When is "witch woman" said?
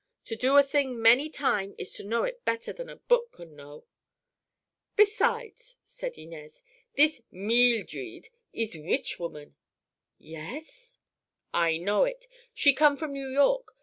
8.75-9.57